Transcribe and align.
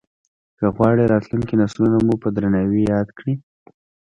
که 0.57 0.65
غواړې 0.75 1.03
راتلونکي 1.13 1.55
نسلونه 1.61 1.97
مو 2.05 2.15
په 2.23 2.29
درناوي 2.35 2.81
ياد 2.93 3.07
کړي. 3.17 3.33